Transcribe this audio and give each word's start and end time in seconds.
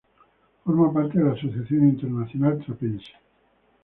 Forma 0.65 0.91
parte 0.91 1.19
de 1.19 1.25
la 1.25 1.33
Asociación 1.33 1.87
Internacional 1.89 2.57
Trapense. 2.65 3.13